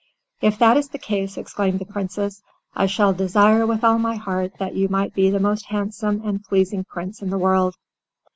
[0.41, 2.41] "If that is the case," exclaimed the Princess,
[2.75, 6.85] "I desire with all my heart that you might be the most handsome and pleasing
[6.85, 7.75] Prince in the world."